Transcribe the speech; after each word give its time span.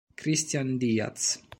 Cristian 0.15 0.81
Díaz 0.81 1.43